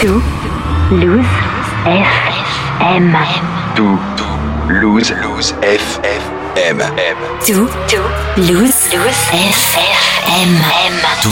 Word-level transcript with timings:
Tout 0.00 0.22
Lose 0.92 1.26
FM. 1.84 3.16
Tout 3.76 3.98
Lose 4.68 5.12
Lose 5.22 5.54
FM. 5.62 6.82
Tout 7.46 7.68
Lose 8.36 8.72
FM. 8.92 10.40
Tout 11.22 11.28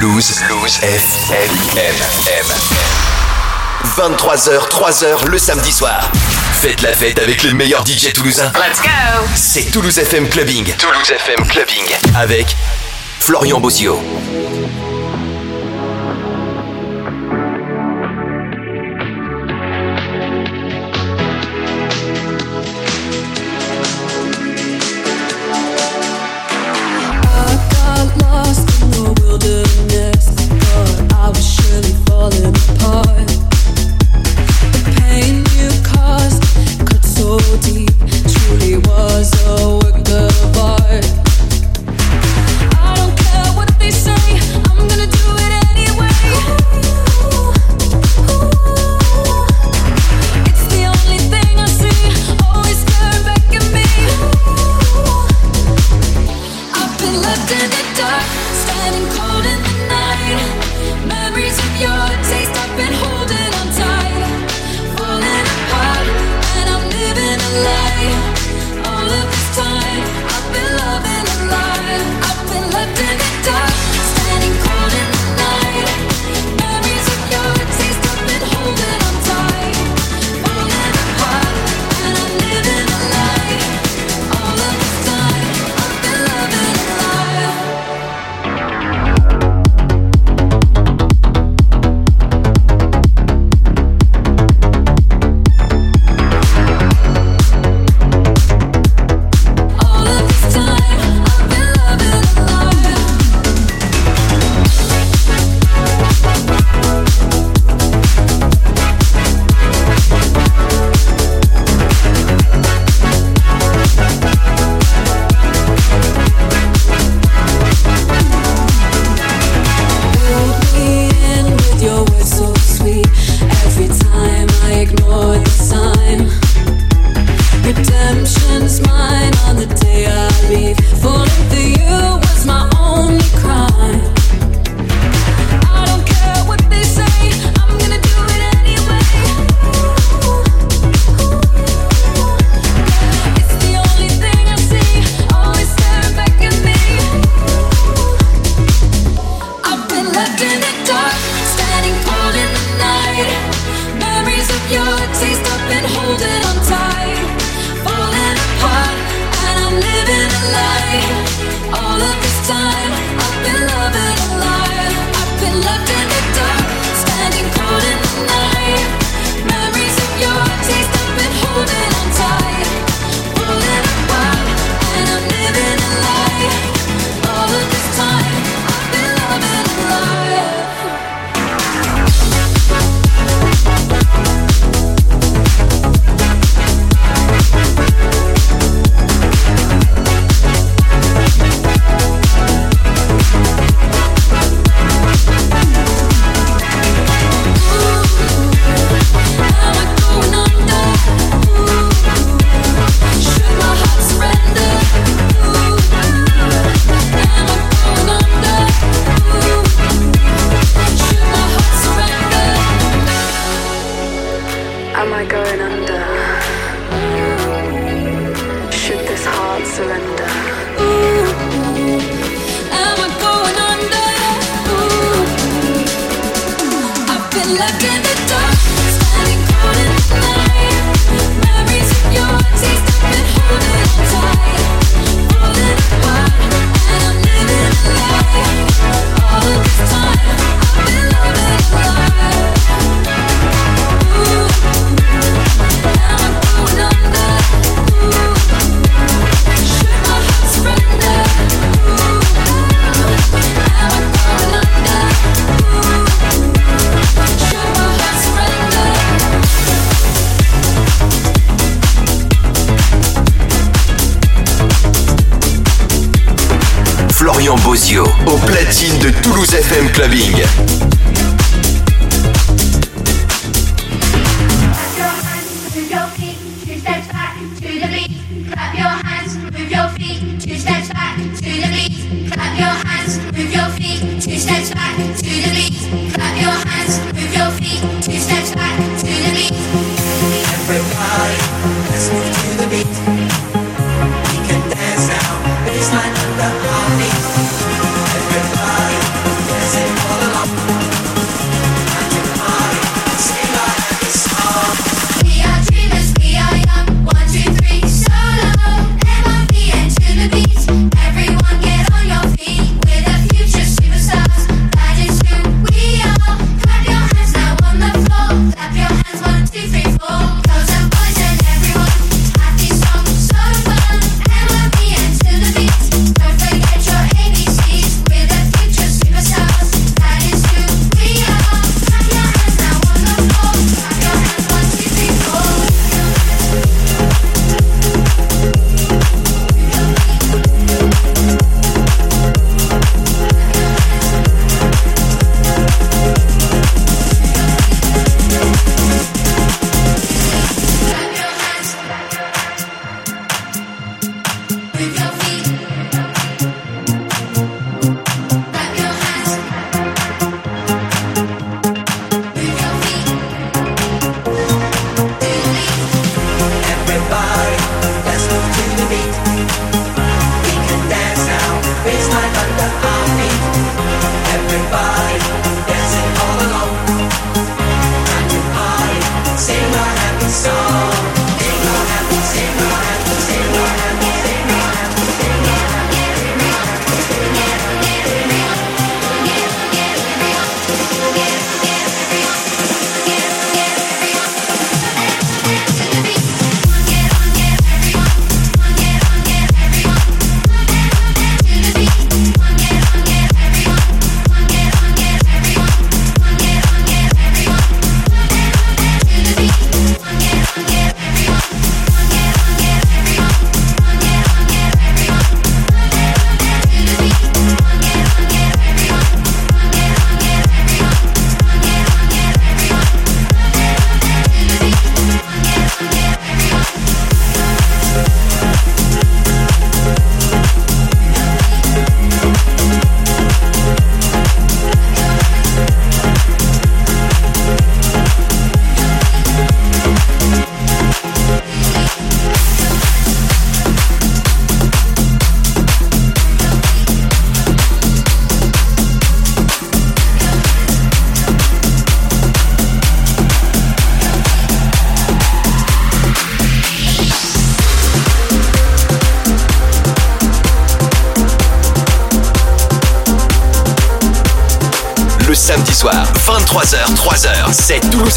Lose 0.00 0.40
Lose 0.48 0.78
FM. 0.82 1.50
23h, 3.96 4.68
3h 4.68 5.26
le 5.26 5.38
samedi 5.38 5.72
soir. 5.72 6.10
Faites 6.60 6.82
la 6.82 6.92
fête 6.92 7.18
avec 7.18 7.42
les 7.42 7.54
meilleurs 7.54 7.84
DJ 7.84 8.12
toulousains 8.12 8.52
Let's 8.54 8.80
go! 8.82 9.26
C'est 9.34 9.70
Toulouse 9.72 9.98
FM 9.98 10.28
Clubbing. 10.28 10.72
Toulouse 10.76 11.10
FM 11.10 11.44
Clubbing. 11.48 11.84
Avec 12.16 12.56
Florian 13.18 13.58
Bossio. 13.58 14.00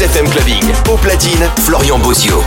FM 0.00 0.28
Clubbing. 0.28 0.64
Au 0.90 0.96
platine, 0.96 1.50
Florian 1.64 1.98
Bozio. 1.98 2.42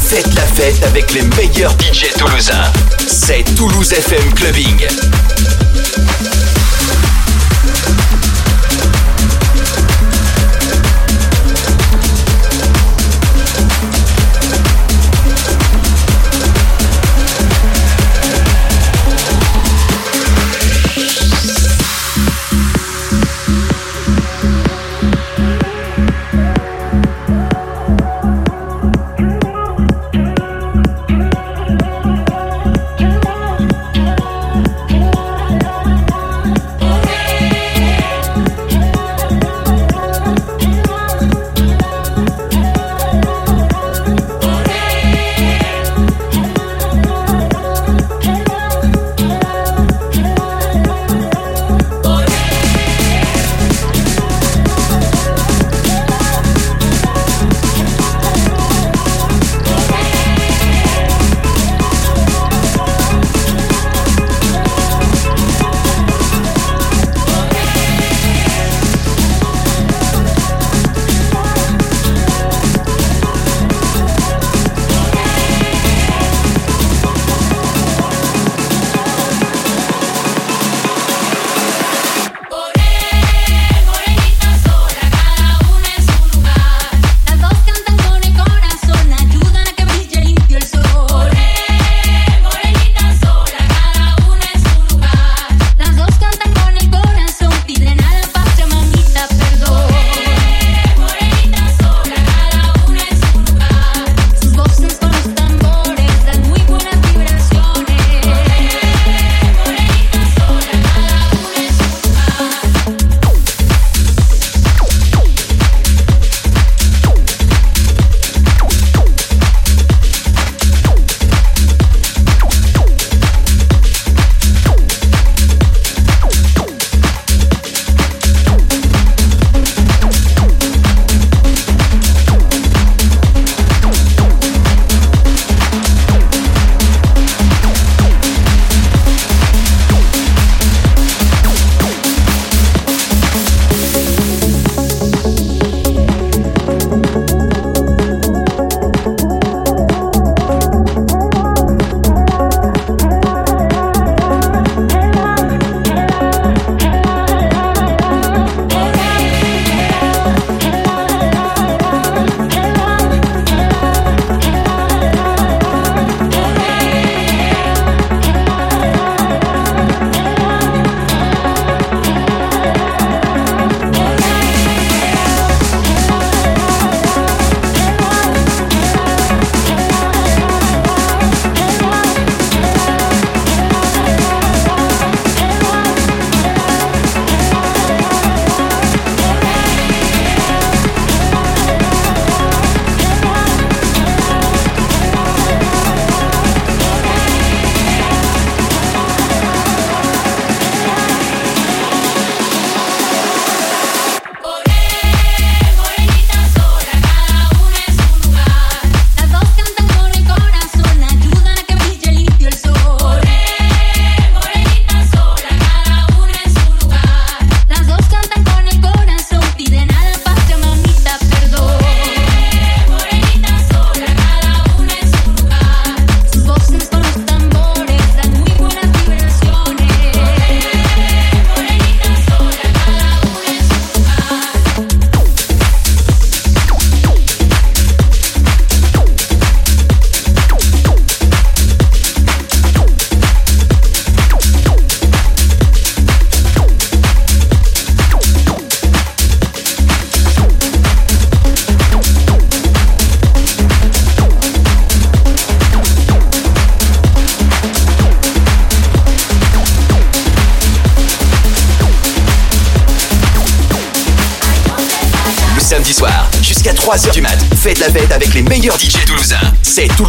Faites 0.00 0.34
la 0.34 0.42
fête 0.42 0.82
avec 0.82 1.12
les 1.12 1.22
meilleurs 1.22 1.70
DJ 1.78 2.12
toulousains. 2.18 2.72
C'est 3.06 3.44
Toulouse 3.54 3.92
FM 3.92 4.34
Clubbing. 4.34 4.88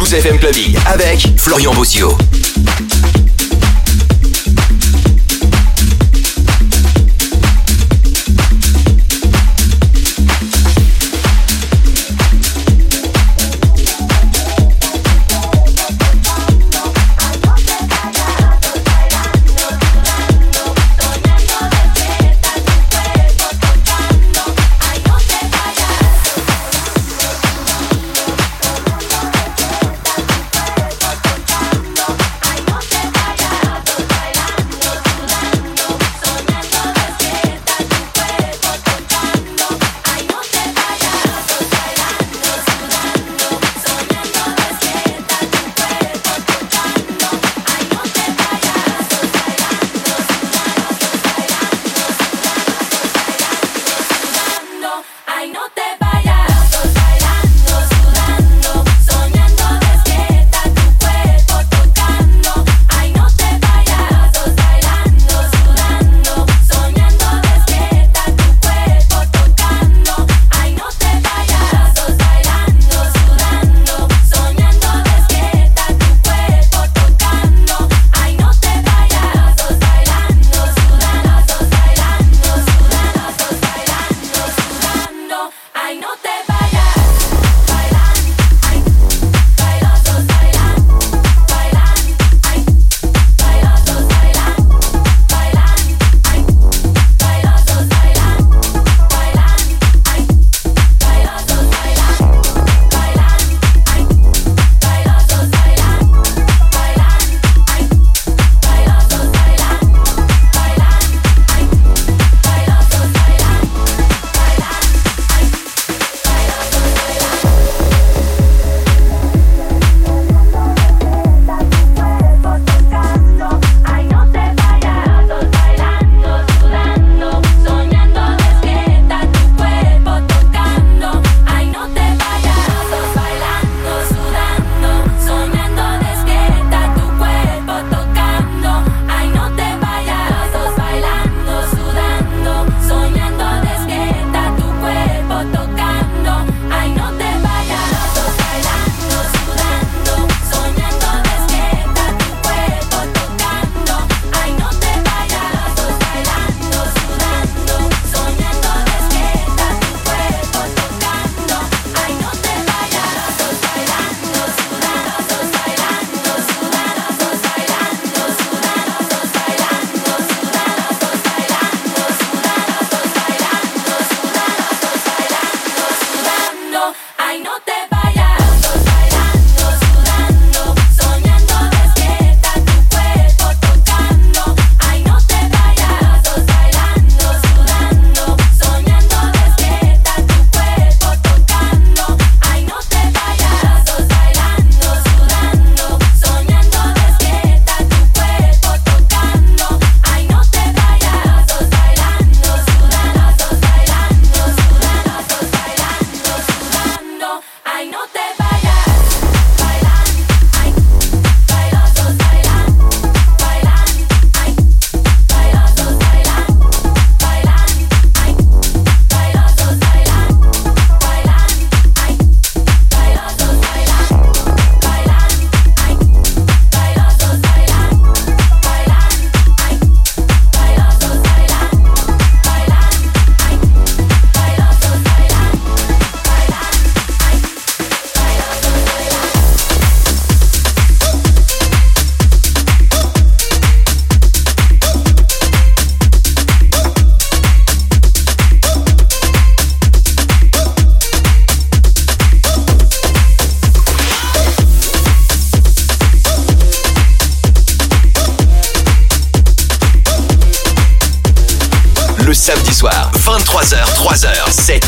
12 0.04 0.14
FM 0.16 0.38
Clubbing 0.38 0.76
avec 0.86 1.26
Florian 1.38 1.72
Bossio. 1.72 2.14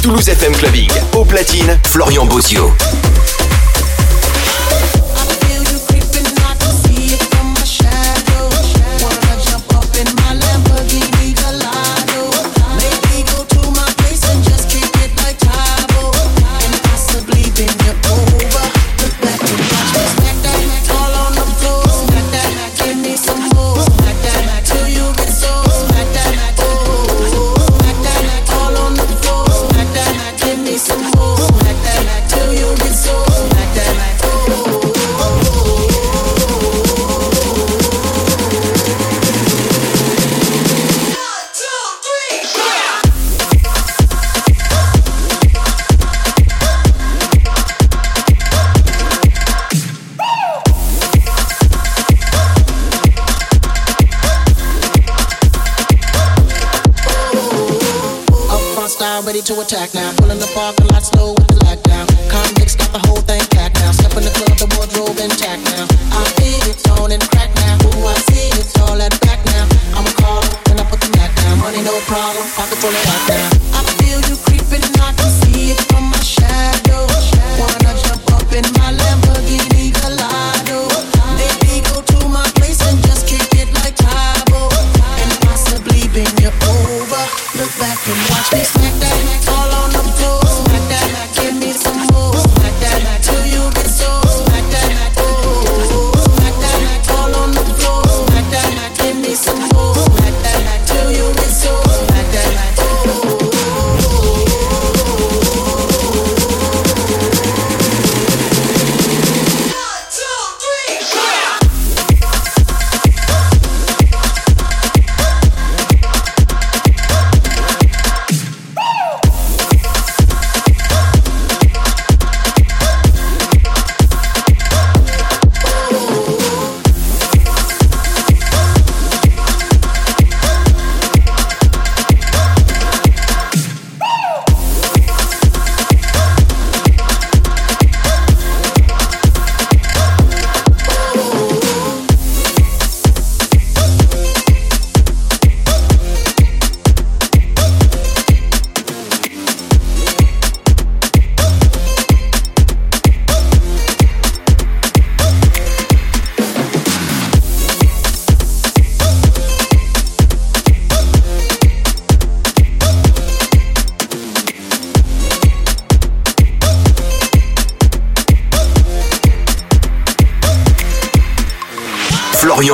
Toulouse 0.07 0.29
FM 0.29 0.53
Clubbing. 0.53 0.89
Au 1.17 1.25
platine, 1.25 1.81
Florian 1.83 2.27
Bozio. 2.27 2.73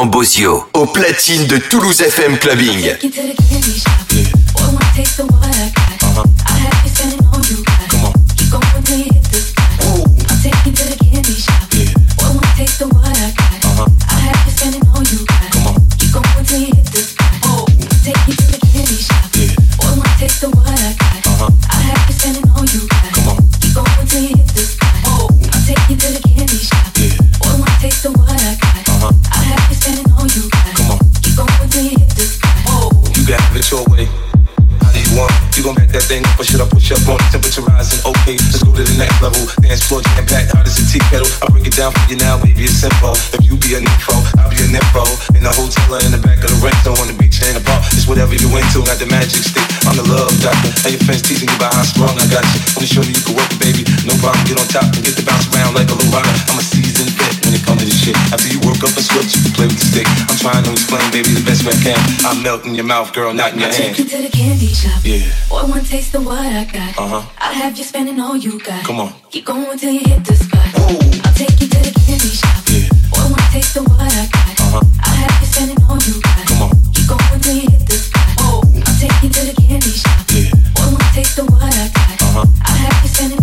Bosio, 0.07 0.65
au 0.75 0.87
platine 0.87 1.47
de 1.47 1.59
Toulouse 1.59 2.01
FM 2.01 2.39
Clubbing. 2.39 2.97
simple. 42.83 43.15
If 43.39 43.47
you 43.47 43.55
be 43.63 43.79
a 43.79 43.81
nympho, 43.81 44.19
I'll 44.43 44.51
be 44.51 44.59
a 44.59 44.67
nympho. 44.67 45.07
In 45.39 45.47
the 45.47 45.55
hotel 45.55 45.87
or 45.95 46.03
in 46.03 46.11
the 46.11 46.19
back 46.19 46.43
of 46.43 46.51
the 46.51 46.59
rental, 46.59 46.99
on 46.99 47.07
the 47.07 47.15
beach 47.15 47.39
and 47.39 47.55
in 47.55 47.63
the 47.63 47.65
bar, 47.65 47.79
it's 47.95 48.11
whatever 48.11 48.35
you 48.35 48.51
into. 48.59 48.83
Got 48.83 48.99
the 48.99 49.07
magic 49.07 49.47
stick, 49.47 49.63
I'm 49.87 49.95
the 49.95 50.03
love 50.11 50.35
doctor. 50.43 50.75
And 50.83 50.91
your 50.91 51.03
friends 51.07 51.23
teasing 51.23 51.47
you 51.47 51.55
about 51.55 51.79
how 51.79 51.87
strong 51.87 52.11
I 52.19 52.27
got 52.27 52.43
you. 52.51 52.59
Only 52.75 52.91
show 52.91 53.07
me 53.07 53.15
you 53.15 53.23
can 53.23 53.39
work 53.39 53.47
it, 53.55 53.63
baby. 53.63 53.87
No 54.03 54.19
problem, 54.19 54.43
get 54.51 54.59
on 54.59 54.67
top 54.67 54.91
and 54.99 55.03
get 55.07 55.15
the 55.15 55.23
bounce 55.23 55.47
around 55.55 55.79
like 55.79 55.87
a 55.87 55.95
little 55.95 56.11
rocker. 56.11 56.35
I'm 56.51 56.59
a 56.59 56.65
seasoned 56.67 57.15
vet 57.15 57.39
when 57.47 57.55
it 57.55 57.63
comes 57.63 57.79
to 57.79 57.87
this 57.87 57.95
shit. 58.03 58.19
After 58.35 58.51
you 58.51 58.59
work 58.67 58.83
up 58.83 58.91
a 58.99 59.03
switch, 59.03 59.31
you 59.39 59.47
can 59.47 59.55
play 59.55 59.69
with 59.71 59.79
the 59.79 59.87
stick. 59.87 60.09
I'm 60.27 60.39
trying 60.43 60.67
to 60.67 60.75
explain, 60.75 61.07
baby, 61.15 61.31
the 61.39 61.47
best 61.47 61.63
way 61.63 61.79
I 61.79 61.81
can. 61.87 62.01
I'm 62.27 62.43
melting 62.43 62.75
your 62.75 62.89
mouth, 62.89 63.15
girl, 63.15 63.31
not 63.31 63.55
in 63.55 63.63
your 63.63 63.71
hand. 63.71 63.95
Take 63.95 64.03
you 64.03 64.11
to 64.11 64.19
the 64.27 64.33
candy 64.35 64.75
shop. 64.75 64.99
Yeah. 65.07 65.23
Boy, 65.47 65.71
one 65.71 65.87
taste 65.87 66.19
of 66.19 66.27
what 66.27 66.43
I 66.43 66.67
got. 66.67 66.99
Uh 66.99 67.23
huh. 67.23 67.23
I'll 67.39 67.55
have 67.55 67.79
you 67.79 67.87
spending 67.87 68.19
all 68.19 68.35
you 68.35 68.59
got. 68.59 68.83
Come 68.83 68.99
on. 68.99 69.15
Keep 69.31 69.47
going 69.47 69.79
till 69.79 69.95
you 69.95 70.03
hit 70.03 70.27
the 70.27 70.35
spot. 70.35 70.67
Ooh. 70.83 70.99
I'll 71.23 71.37
take 71.39 71.52
Take 81.13 81.35
the 81.35 81.45
what 81.45 81.63
I 81.63 81.89
got. 81.93 82.23
Uh-huh. 82.23 82.47
I 82.65 82.71
have 82.71 83.03
you 83.03 83.09
standing 83.09 83.42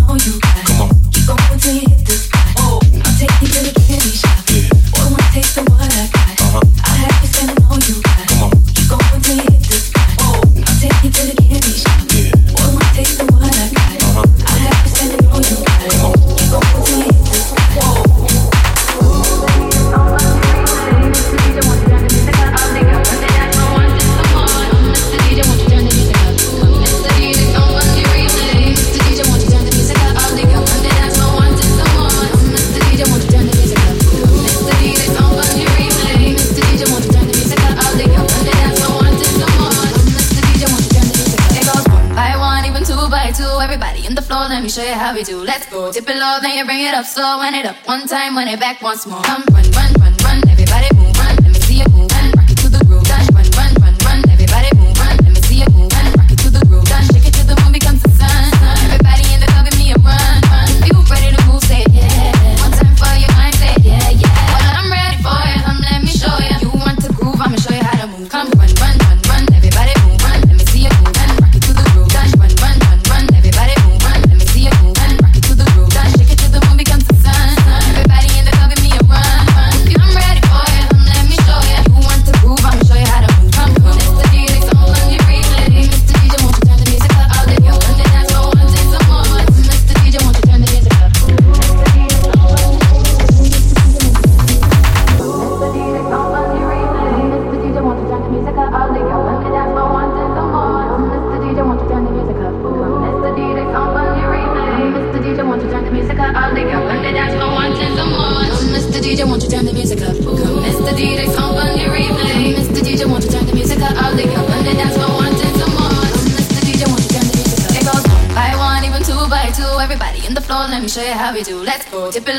how 45.09 45.15
we 45.15 45.23
do. 45.23 45.37
Let's 45.43 45.65
go. 45.69 45.91
Dip 45.91 46.07
it 46.07 46.17
low, 46.17 46.37
then 46.41 46.55
you 46.55 46.65
bring 46.65 46.81
it 46.81 46.93
up 46.93 47.05
slow. 47.05 47.39
Wind 47.39 47.55
it 47.55 47.65
up 47.65 47.75
one 47.85 48.07
time, 48.07 48.35
wind 48.35 48.49
it 48.49 48.59
back 48.59 48.81
once 48.81 49.07
more. 49.07 49.21
Come, 49.23 49.43
run, 49.51 49.71
run. 49.71 49.98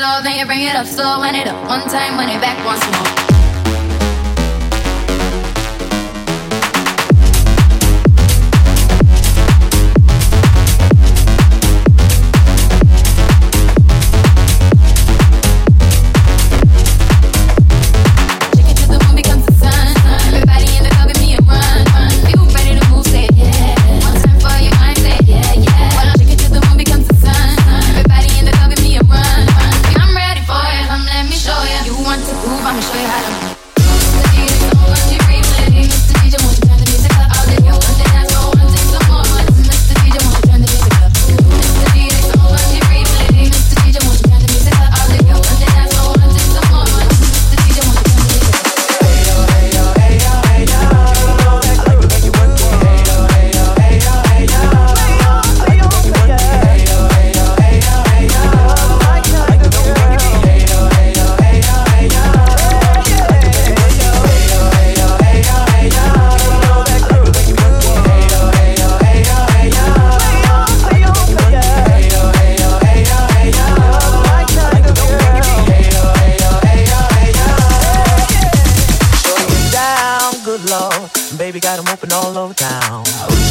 Love, 0.01 0.23
then 0.23 0.39
you 0.39 0.47
bring 0.47 0.61
it 0.61 0.75
up 0.75 0.87
slow. 0.87 1.21
and 1.21 1.37
it 1.37 1.45
up 1.45 1.63
one 1.69 1.87
time, 1.87 2.17
when 2.17 2.27
it 2.27 2.41
back 2.41 2.57
once 2.65 2.83
more. 2.91 3.40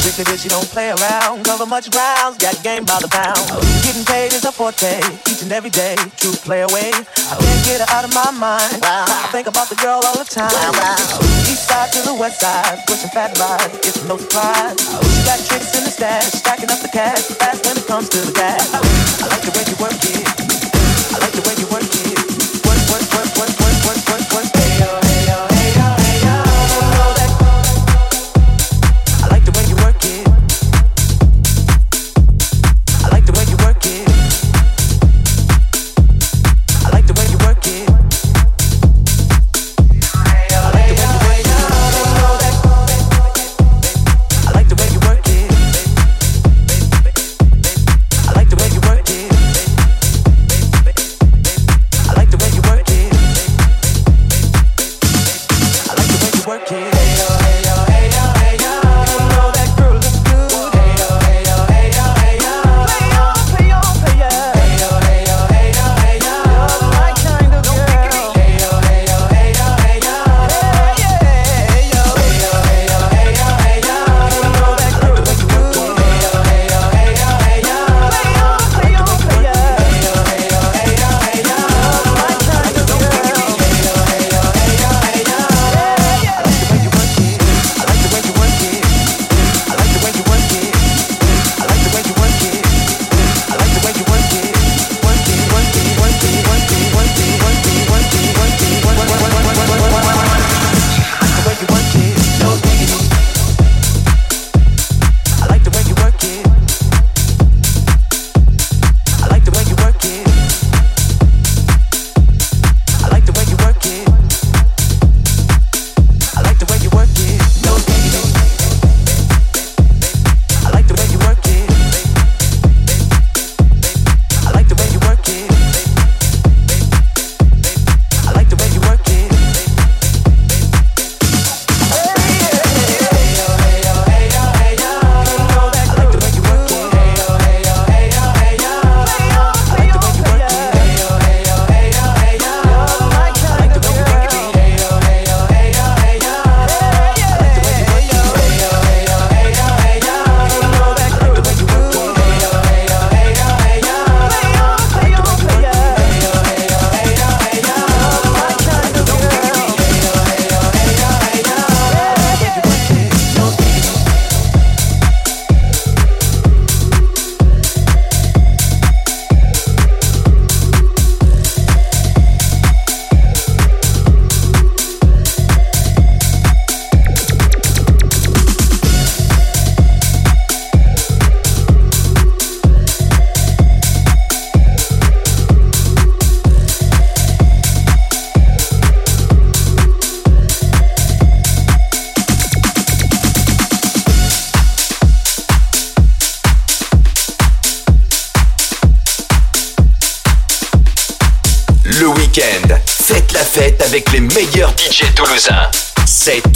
Addicted 0.01 0.33
to 0.33 0.37
she 0.41 0.49
don't 0.49 0.65
play 0.73 0.89
around. 0.89 1.45
Cover 1.45 1.67
much 1.67 1.91
grounds, 1.93 2.39
got 2.41 2.57
game 2.65 2.89
by 2.89 2.97
the 3.05 3.09
pound. 3.13 3.37
Getting 3.85 4.01
paid 4.09 4.33
is 4.33 4.49
a 4.49 4.53
forte, 4.53 4.97
each 5.29 5.45
and 5.45 5.53
every 5.53 5.69
day. 5.69 5.93
True 6.17 6.33
play 6.41 6.65
away. 6.65 6.89
I 7.29 7.37
can't 7.37 7.63
get 7.69 7.85
her 7.85 7.91
out 7.93 8.09
of 8.09 8.13
my 8.17 8.33
mind. 8.33 8.81
Wow. 8.81 9.05
I 9.05 9.29
think 9.29 9.47
about 9.47 9.69
the 9.69 9.77
girl 9.77 10.01
all 10.01 10.17
the 10.17 10.25
time. 10.25 10.49
Wow. 10.49 10.97
East 11.45 11.69
side 11.69 11.93
to 11.93 12.01
the 12.01 12.17
west 12.17 12.41
side, 12.41 12.81
pushing 12.89 13.13
fat 13.13 13.37
rides. 13.37 13.77
It's 13.85 14.01
no 14.09 14.17
surprise. 14.17 14.81
She 14.81 15.21
got 15.29 15.37
tricks 15.45 15.77
in 15.77 15.85
the 15.85 15.93
stash, 15.93 16.33
stacking 16.33 16.73
up 16.73 16.81
the 16.81 16.89
cash. 16.89 17.21
Fast 17.37 17.61
when 17.69 17.77
it 17.77 17.85
comes 17.85 18.09
to 18.09 18.25
the 18.25 18.33
dash. 18.33 18.73
I 18.73 19.29
like 19.29 19.45
the 19.45 19.53
way 19.53 19.69
you 19.69 19.77
work 19.85 20.01
it. 20.01 20.25
I 21.13 21.19
like 21.21 21.37
the 21.37 21.45
way 21.45 21.61
you 21.61 21.69
work. 21.69 21.80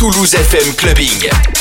Toulouse 0.04 0.34
FM 0.34 0.74
Clubbing. 0.76 1.53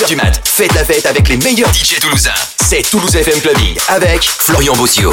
du 0.00 0.16
mat. 0.16 0.40
Faites 0.48 0.72
la 0.74 0.84
fête 0.84 1.04
avec 1.04 1.28
les 1.28 1.36
meilleurs 1.36 1.72
DJ 1.72 1.98
toulousains. 2.00 2.30
C'est 2.64 2.82
Toulouse 2.82 3.14
FM 3.14 3.40
Clubbing 3.40 3.76
avec 3.88 4.22
Florian 4.22 4.74
Bossio. 4.74 5.12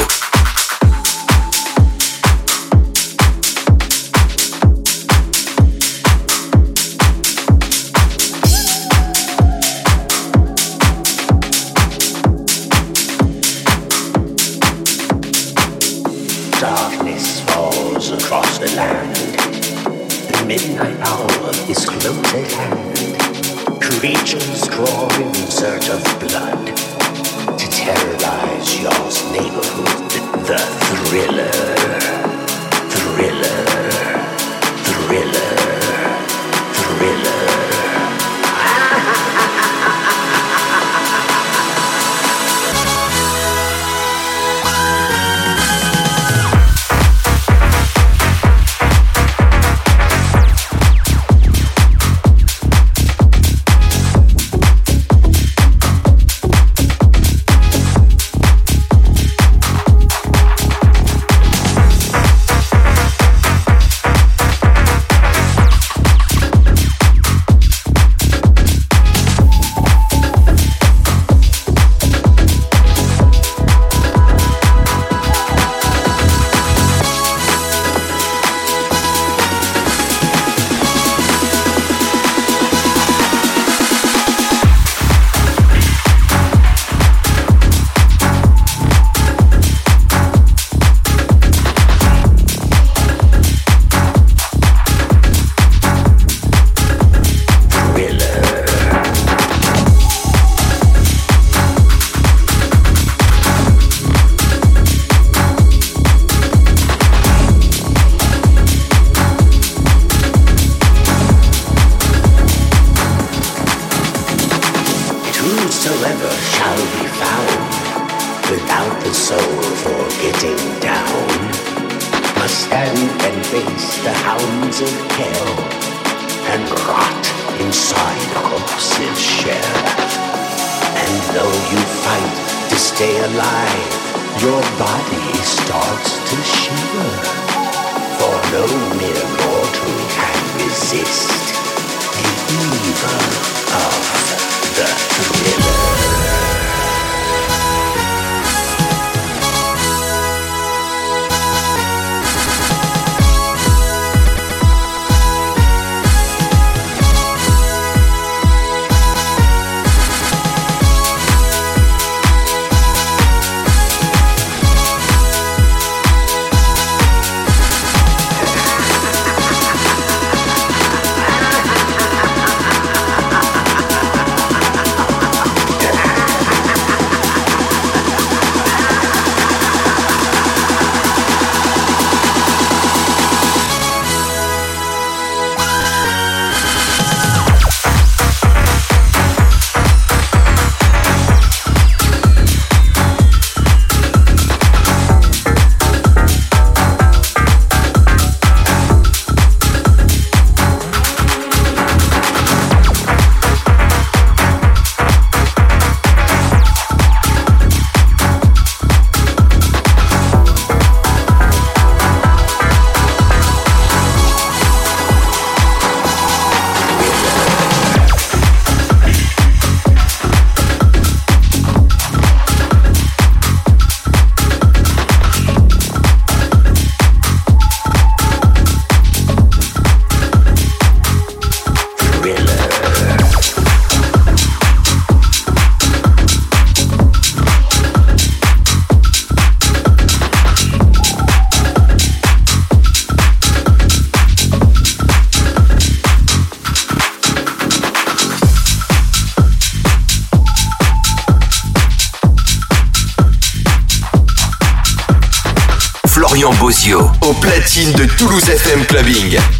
De 257.88 258.04
Toulouse 258.04 258.48
FM 258.48 258.84
Clubbing. 258.84 259.59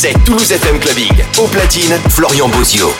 C'est 0.00 0.24
Toulouse 0.24 0.50
FM 0.50 0.78
Clubbing. 0.78 1.12
Au 1.36 1.46
platine, 1.46 1.92
Florian 2.08 2.48
Bozio. 2.48 2.90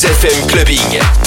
Cruise 0.00 0.16
FM 0.16 0.48
Clubbing. 0.48 1.19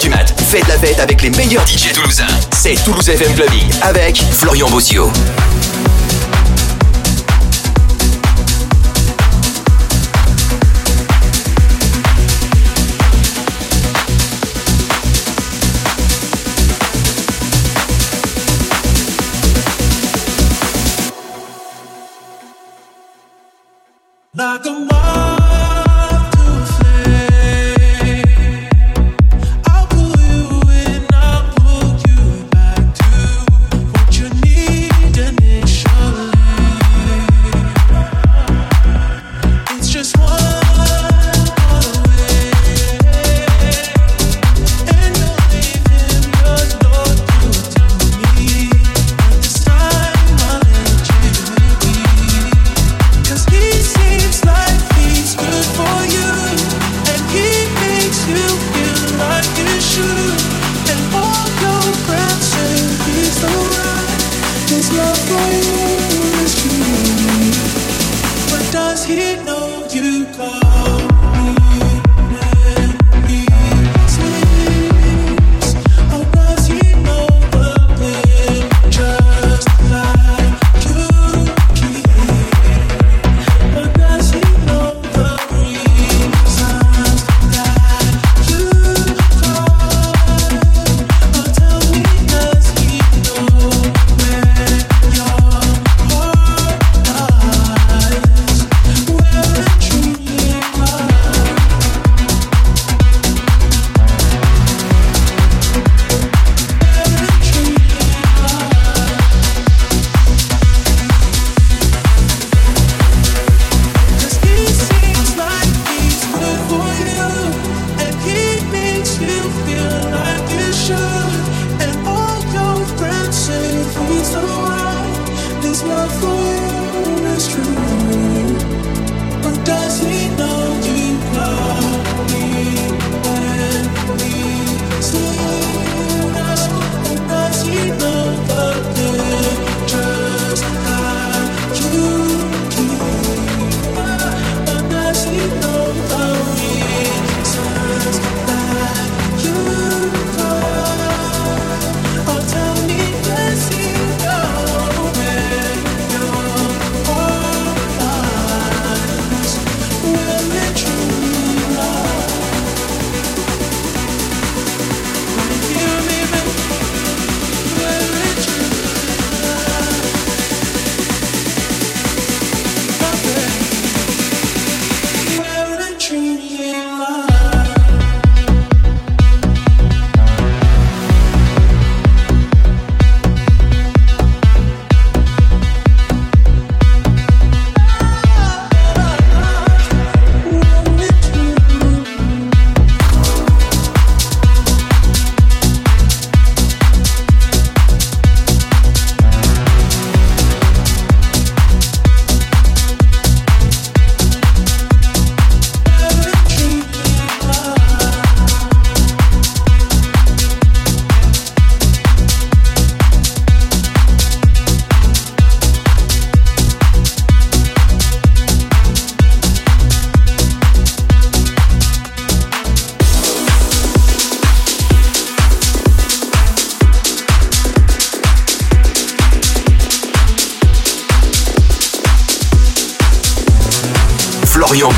Du 0.00 0.08
mat. 0.10 0.32
Faites 0.48 0.68
la 0.68 0.78
fête 0.78 1.00
avec 1.00 1.22
les 1.22 1.30
meilleurs 1.30 1.66
DJ 1.66 1.92
toulousains. 1.92 2.26
C'est 2.52 2.76
Toulouse 2.84 3.08
FM 3.08 3.34
Clubbing 3.34 3.68
avec 3.82 4.22
Florian 4.30 4.70
Bossio. 4.70 5.10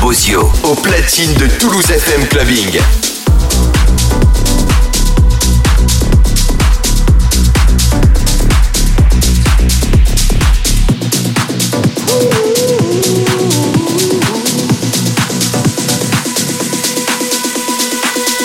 Bozio, 0.07 0.49
au 0.63 0.73
platine 0.73 1.33
de 1.33 1.47
Toulouse 1.59 1.91
FM 1.91 2.25
Clubbing. 2.27 2.79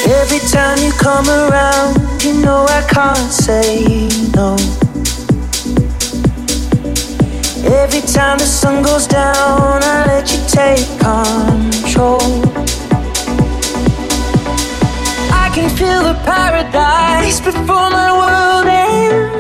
Every 0.04 0.40
time 0.50 0.78
you 0.78 0.90
come 0.98 1.28
around, 1.28 2.24
you 2.24 2.32
know 2.42 2.66
I 2.68 2.82
can't 2.88 3.30
say 3.30 4.08
no. 4.34 4.72
Every 7.95 8.11
time 8.11 8.38
the 8.38 8.47
sun 8.47 8.82
goes 8.82 9.07
down, 9.07 9.82
I 9.82 10.07
let 10.07 10.32
you 10.32 10.40
take 10.49 10.88
control. 10.99 12.22
I 15.30 15.51
can 15.55 15.68
feel 15.76 16.03
the 16.03 16.18
paradise 16.24 17.38
before 17.43 17.90
my 17.90 18.11
world 18.20 18.66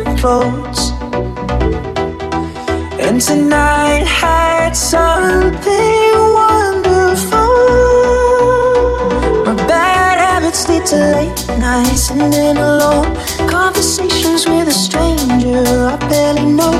implodes. 0.04 0.92
And 3.00 3.22
tonight 3.22 4.04
had 4.04 4.76
something 4.76 6.12
wonderful. 6.42 7.56
My 9.46 9.54
bad 9.66 10.18
habits 10.18 10.68
lead 10.68 10.84
to 10.92 10.96
late 10.96 11.58
nights 11.58 12.10
and 12.10 12.30
then 12.30 12.58
alone 12.58 13.16
conversations 13.62 14.44
with 14.44 14.66
a 14.66 14.72
stranger 14.72 15.62
I 15.86 15.96
barely 16.10 16.46
know. 16.58 16.74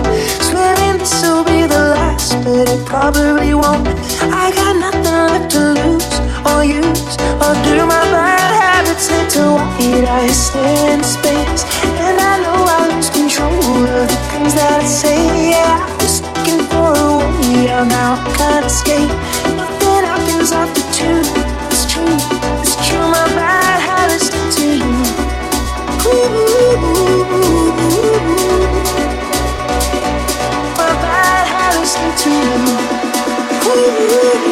Swearing 0.49 0.99
this 0.99 1.15
will 1.23 1.45
be 1.45 1.63
the 1.75 1.83
last, 1.95 2.35
but 2.45 2.67
it 2.75 2.83
probably 2.85 3.55
won't. 3.55 3.87
I 4.43 4.51
got 4.59 4.75
nothing 4.85 5.05
left 5.31 5.49
to 5.55 5.63
lose 5.79 6.15
or 6.51 6.61
use 6.65 7.15
or 7.45 7.55
do. 7.63 7.75
My 7.87 8.03
bad 8.11 8.53
habits 8.63 9.07
lead 9.13 9.29
to 9.37 9.45
white 9.59 10.07
eyes 10.19 10.39
stare 10.49 10.95
into 10.95 11.07
space, 11.07 11.63
and 12.07 12.17
I 12.31 12.35
know 12.43 12.59
I 12.77 12.81
lose 12.91 13.11
control 13.11 13.87
of 13.99 14.09
the 14.11 14.19
things 14.31 14.55
that 14.59 14.83
I 14.83 14.87
say. 15.01 15.19
Yeah, 15.55 15.87
I 15.87 15.95
was 16.03 16.17
looking 16.27 16.63
for 16.67 16.91
a 16.99 17.11
way 17.39 17.71
out 17.71 17.87
now. 17.87 18.19
I 18.19 18.31
can't 18.39 18.67
escape. 18.67 19.13
To 32.23 32.31
you. 34.47 34.52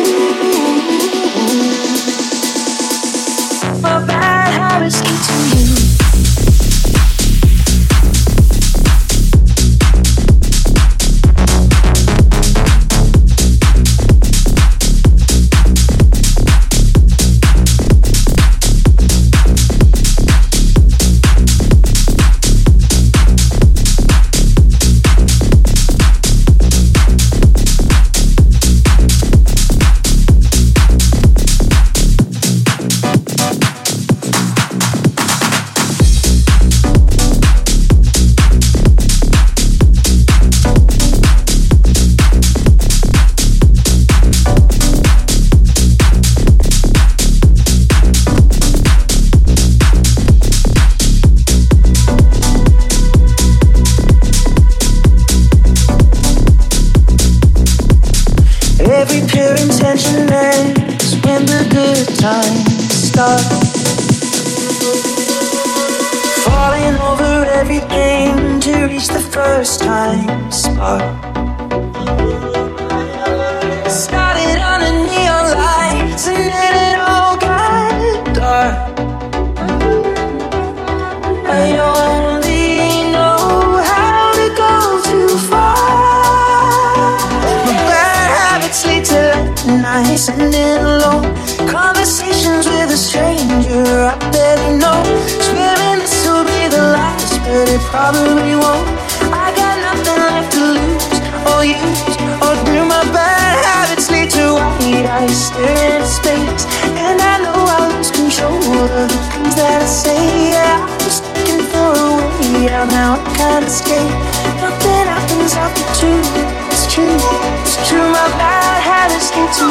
To 119.52 119.66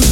you. 0.00 0.05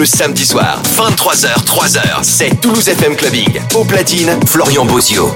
Le 0.00 0.06
samedi 0.06 0.46
soir, 0.46 0.80
23h, 0.96 1.62
3h, 1.66 2.00
c'est 2.22 2.58
Toulouse 2.58 2.88
FM 2.88 3.16
Clubbing. 3.16 3.60
Au 3.74 3.84
platine, 3.84 4.30
Florian 4.46 4.86
Bozio. 4.86 5.34